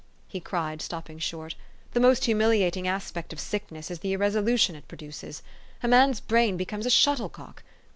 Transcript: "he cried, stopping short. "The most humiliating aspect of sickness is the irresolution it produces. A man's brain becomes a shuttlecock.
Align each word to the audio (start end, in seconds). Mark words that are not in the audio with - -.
"he 0.35 0.39
cried, 0.39 0.81
stopping 0.81 1.19
short. 1.19 1.53
"The 1.93 1.99
most 1.99 2.25
humiliating 2.25 2.87
aspect 2.87 3.31
of 3.31 3.39
sickness 3.39 3.91
is 3.91 3.99
the 3.99 4.13
irresolution 4.13 4.75
it 4.75 4.87
produces. 4.87 5.43
A 5.83 5.87
man's 5.87 6.19
brain 6.19 6.57
becomes 6.57 6.87
a 6.87 6.89
shuttlecock. 6.89 7.61